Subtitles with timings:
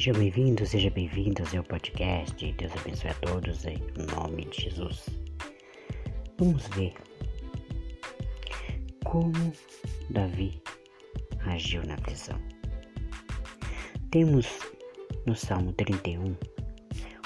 [0.00, 2.52] Seja bem-vindo, seja bem-vindo ao seu podcast.
[2.52, 3.76] Deus abençoe a todos em
[4.16, 5.04] nome de Jesus.
[6.38, 6.94] Vamos ver
[9.04, 9.52] como
[10.08, 10.58] Davi
[11.44, 12.40] agiu na prisão.
[14.10, 14.46] Temos
[15.26, 16.34] no Salmo 31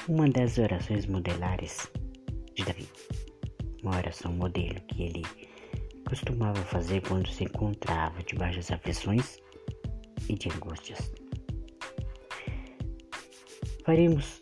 [0.09, 1.89] uma das orações modelares
[2.57, 2.89] de Davi.
[3.85, 5.23] Uma oração modelo que ele
[6.09, 9.39] costumava fazer quando se encontrava debaixo das aflições
[10.29, 11.13] e de angústias.
[13.85, 14.41] Faremos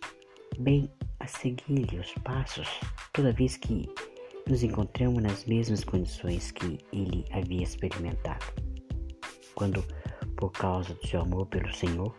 [0.60, 0.88] bem
[1.18, 2.68] a seguir-lhe os passos
[3.12, 3.88] toda vez que
[4.48, 8.44] nos encontramos nas mesmas condições que ele havia experimentado.
[9.56, 9.84] Quando,
[10.36, 12.16] por causa do seu amor pelo Senhor,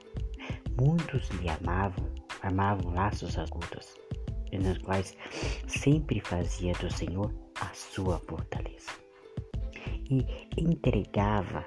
[0.78, 3.96] muitos lhe amavam, armavam laços agudos,
[4.52, 5.16] nos quais
[5.66, 8.92] sempre fazia do Senhor a sua fortaleza
[10.10, 10.26] e
[10.58, 11.66] entregava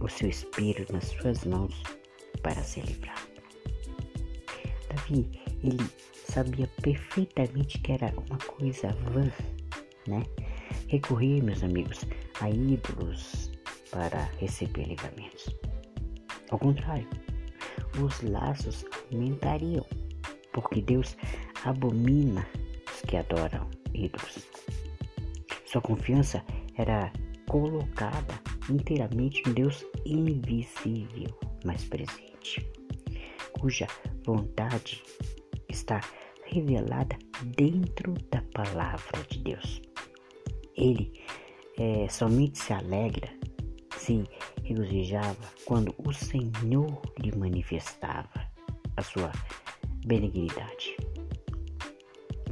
[0.00, 1.82] o seu espírito nas suas mãos
[2.42, 3.33] para se livrar.
[5.10, 9.30] Ele sabia perfeitamente que era uma coisa vã,
[10.06, 10.22] né?
[10.88, 12.04] Recorrer, meus amigos,
[12.40, 13.50] a ídolos
[13.90, 15.48] para receber livramentos.
[16.50, 17.08] Ao contrário,
[18.02, 19.84] os laços aumentariam,
[20.52, 21.16] porque Deus
[21.64, 22.46] abomina
[22.92, 24.46] os que adoram ídolos.
[25.66, 26.44] Sua confiança
[26.76, 27.12] era
[27.48, 28.34] colocada
[28.70, 32.66] inteiramente no Deus invisível, mas presente,
[33.64, 33.86] cuja
[34.26, 35.02] vontade
[35.70, 35.98] está
[36.44, 37.16] revelada
[37.56, 39.80] dentro da palavra de Deus.
[40.76, 41.10] Ele
[41.78, 43.26] é, somente se alegra,
[43.96, 44.22] se
[44.64, 48.46] regozijava quando o Senhor lhe manifestava
[48.98, 49.32] a sua
[50.04, 50.94] benignidade,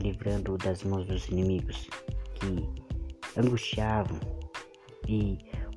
[0.03, 1.91] livrando-o das mãos dos inimigos
[2.37, 4.19] que angustiavam
[5.07, 5.37] e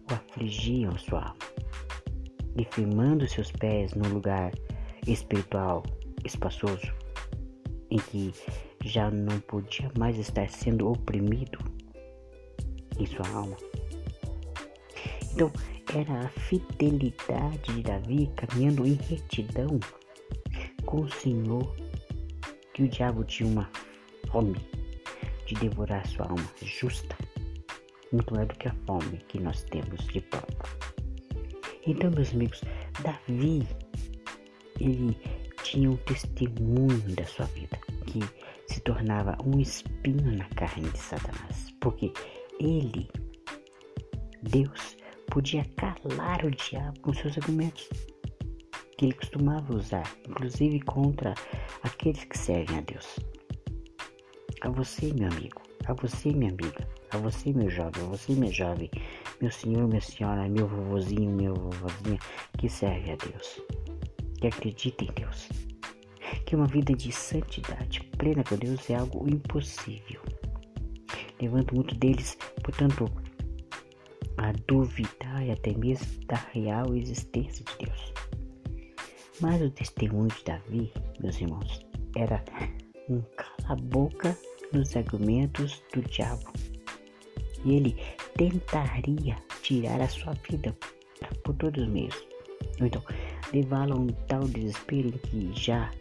[0.10, 1.36] o afligiam sua alma,
[2.58, 4.54] e firmando seus pés no lugar
[5.08, 5.84] espiritual
[6.24, 6.92] espaçoso,
[7.90, 8.34] em que
[8.84, 11.60] já não podia mais estar sendo oprimido
[12.98, 13.58] em sua alma.
[15.34, 15.52] Então,
[15.94, 19.80] era a fidelidade de Davi caminhando em retidão
[20.86, 21.76] com o Senhor
[22.74, 23.70] que o diabo tinha uma
[24.32, 24.56] fome
[25.46, 27.16] de devorar sua alma justa,
[28.12, 30.44] muito mais do que a fome que nós temos de pão.
[31.88, 32.62] Então, meus amigos,
[33.02, 33.68] Davi
[34.80, 35.18] ele
[35.64, 38.20] tinha um testemunho da sua vida que
[38.68, 42.12] se tornava um espinho na carne de Satanás, porque
[42.60, 43.10] ele,
[44.44, 44.98] Deus,
[45.28, 47.90] podia calar o diabo com seus argumentos
[48.98, 51.34] que ele costumava usar, inclusive contra
[51.84, 53.20] aqueles que servem a Deus.
[54.62, 58.52] A você, meu amigo, a você, minha amiga, a você, meu jovem, a você, minha
[58.52, 58.90] jovem,
[59.42, 62.20] meu senhor, minha senhora, meu vovozinho, meu vovozinha
[62.58, 63.62] que serve a Deus
[64.46, 65.50] que acredita em Deus.
[66.46, 70.22] Que uma vida de santidade plena com Deus é algo impossível.
[71.42, 73.10] Levanto muito deles, portanto,
[74.38, 78.14] a duvidar e até mesmo da real existência de Deus.
[79.42, 81.86] Mas o testemunho de Davi, meus irmãos,
[82.16, 82.44] era
[83.10, 84.38] um cala-boca
[84.72, 86.54] nos argumentos do diabo.
[87.64, 87.98] E ele
[88.38, 90.76] tentaria tirar a sua vida
[91.44, 92.16] por todos os meios.
[92.80, 93.02] Então,
[93.54, 95.92] levá-lo a um tal desespero em que já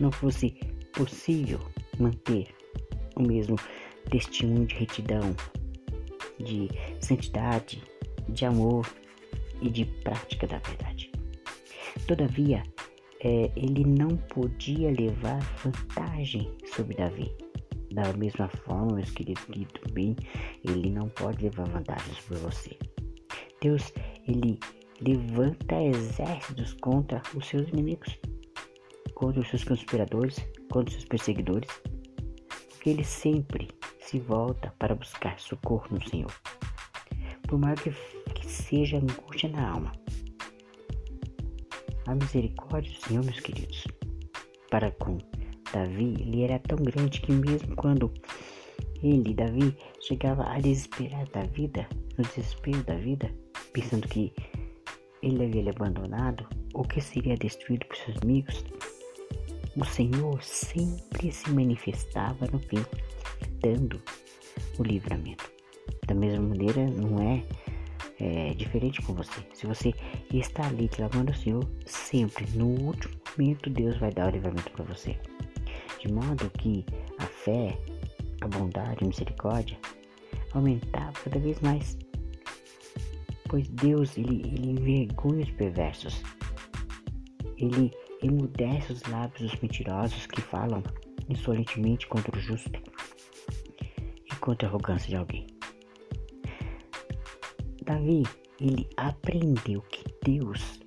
[0.00, 0.50] não fosse
[0.92, 1.60] possível
[1.98, 2.48] manter
[3.16, 3.56] o mesmo
[4.10, 5.34] testemunho de retidão,
[6.38, 6.68] de
[7.00, 7.82] santidade,
[8.28, 8.86] de amor
[9.60, 11.10] e de prática da verdade.
[12.06, 12.62] Todavia,
[13.20, 17.30] é, ele não podia levar vantagem sobre Davi.
[17.92, 20.16] Da mesma forma, meus queridos, que também
[20.64, 22.78] ele não pode levar vantagem sobre você.
[23.60, 23.92] Deus,
[24.26, 24.58] ele
[25.06, 28.18] levanta exércitos contra os seus inimigos,
[29.14, 30.38] contra os seus conspiradores,
[30.70, 31.68] contra os seus perseguidores,
[32.68, 33.68] porque ele sempre
[34.00, 36.32] se volta para buscar socorro no Senhor,
[37.48, 37.90] por mais que,
[38.34, 39.92] que seja angústia na alma.
[42.06, 43.86] A misericórdia do Senhor, meus queridos,
[44.70, 45.18] para com
[45.72, 48.12] Davi, ele era tão grande que mesmo quando
[49.02, 53.32] ele, Davi, chegava a desesperar da vida, no desespero da vida,
[53.72, 54.32] pensando que
[55.22, 58.64] ele havia abandonado ou que seria destruído por seus amigos,
[59.76, 62.84] o Senhor sempre se manifestava no fim,
[63.60, 64.02] dando
[64.78, 65.50] o livramento.
[66.06, 67.42] Da mesma maneira, não é,
[68.20, 69.40] é diferente com você.
[69.54, 69.94] Se você
[70.32, 74.84] está ali clamando ao Senhor, sempre no último momento Deus vai dar o livramento para
[74.84, 75.18] você.
[76.00, 76.84] De modo que
[77.18, 77.78] a fé,
[78.40, 79.78] a bondade, a misericórdia
[80.52, 81.96] aumentava cada vez mais
[83.52, 86.22] pois Deus ele, ele envergonha os perversos.
[87.58, 90.82] Ele emudece os lábios dos mentirosos que falam
[91.28, 92.80] insolentemente contra o justo
[94.24, 95.46] e contra a arrogância de alguém.
[97.84, 98.22] Davi,
[98.58, 100.80] ele aprendeu que Deus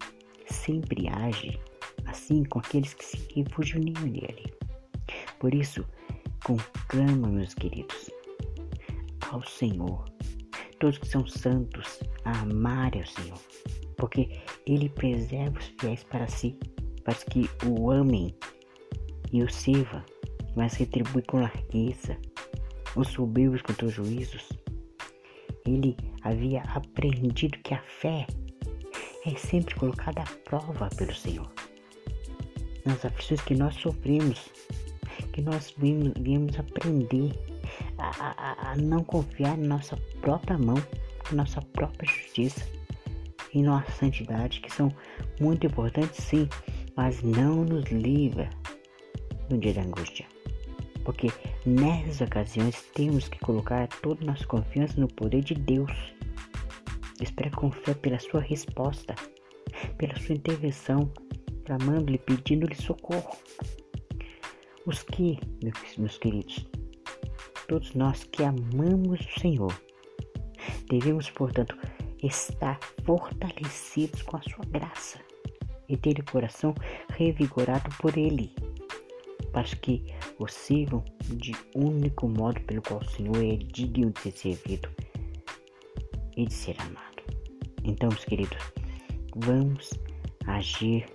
[0.48, 1.60] sempre age
[2.08, 4.52] assim com aqueles que se refugiam nele.
[5.38, 5.86] Por isso,
[6.44, 8.10] conclama, meus queridos,
[9.30, 10.15] ao Senhor,
[10.80, 13.40] todos que são santos, a amarem ao Senhor,
[13.98, 16.58] porque Ele preserva os fiéis para si,
[17.04, 18.36] para que o amem
[19.32, 20.04] e o sirva,
[20.56, 22.18] mas retribui com largueza
[22.96, 24.50] os soberbos contra os juízos.
[25.66, 28.26] Ele havia aprendido que a fé
[29.26, 31.52] é sempre colocada à prova pelo Senhor.
[32.86, 34.50] Nas aflições que nós sofremos,
[35.34, 37.34] que nós viemos, viemos aprender
[38.20, 40.78] a, a, a não confiar em nossa própria mão,
[41.32, 42.68] em nossa própria justiça,
[43.54, 44.94] em nossa santidade, que são
[45.40, 46.48] muito importantes sim,
[46.96, 48.50] mas não nos livra
[49.50, 50.26] no dia da angústia.
[51.04, 51.28] Porque
[51.66, 55.92] nessas ocasiões temos que colocar toda nossa confiança no poder de Deus.
[57.22, 59.16] Espera com fé pela sua resposta,
[59.98, 61.12] pela sua intervenção,
[61.66, 63.38] clamando-lhe, pedindo-lhe socorro.
[64.86, 65.40] Os que,
[65.98, 66.66] meus queridos,
[67.68, 69.82] todos nós que amamos o Senhor,
[70.90, 71.78] devemos, portanto,
[72.22, 75.20] estar fortalecidos com a sua graça
[75.88, 76.74] e ter o coração
[77.10, 78.54] revigorado por Ele,
[79.52, 80.04] para que
[80.40, 84.90] o sirvam de único modo pelo qual o Senhor é digno de ser servido
[86.36, 87.24] e de ser amado.
[87.84, 88.58] Então, meus queridos,
[89.36, 89.92] vamos
[90.48, 91.06] agir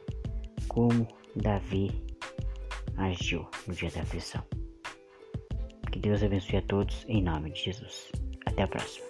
[0.68, 1.06] como
[1.36, 1.90] Davi
[2.96, 4.59] agiu no dia da aflição.
[5.90, 8.12] Que Deus abençoe a todos em nome de Jesus.
[8.46, 9.09] Até a próxima.